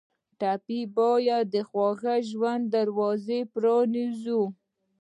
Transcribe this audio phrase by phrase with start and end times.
[0.39, 4.41] ټپي ته باید د خوږ ژوند دروازه پرانیزو.